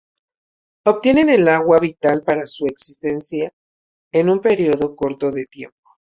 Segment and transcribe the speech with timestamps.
[0.85, 3.53] Obtienen el agua vital para su existencia
[4.11, 5.91] en un periodo corto de tiempo.